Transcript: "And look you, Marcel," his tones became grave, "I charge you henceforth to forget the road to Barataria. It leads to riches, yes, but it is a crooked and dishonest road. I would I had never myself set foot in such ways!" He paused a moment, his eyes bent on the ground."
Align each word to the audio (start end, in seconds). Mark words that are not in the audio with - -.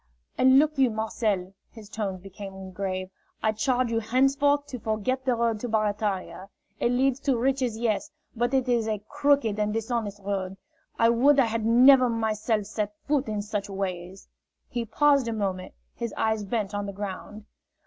"And 0.35 0.57
look 0.57 0.79
you, 0.79 0.89
Marcel," 0.89 1.53
his 1.69 1.87
tones 1.87 2.21
became 2.21 2.71
grave, 2.71 3.11
"I 3.43 3.51
charge 3.51 3.91
you 3.91 3.99
henceforth 3.99 4.65
to 4.69 4.79
forget 4.79 5.23
the 5.25 5.35
road 5.35 5.59
to 5.59 5.69
Barataria. 5.69 6.49
It 6.79 6.91
leads 6.91 7.19
to 7.19 7.37
riches, 7.37 7.77
yes, 7.77 8.09
but 8.35 8.51
it 8.51 8.67
is 8.67 8.87
a 8.87 9.03
crooked 9.07 9.59
and 9.59 9.71
dishonest 9.71 10.19
road. 10.23 10.57
I 10.97 11.09
would 11.09 11.39
I 11.39 11.45
had 11.45 11.67
never 11.67 12.09
myself 12.09 12.65
set 12.65 12.95
foot 13.07 13.27
in 13.27 13.43
such 13.43 13.69
ways!" 13.69 14.27
He 14.67 14.85
paused 14.85 15.27
a 15.27 15.33
moment, 15.33 15.75
his 15.93 16.15
eyes 16.17 16.45
bent 16.45 16.73
on 16.73 16.87
the 16.87 16.93
ground." 16.93 17.45